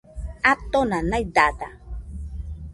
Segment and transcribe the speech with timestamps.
[0.51, 1.67] Atona naidada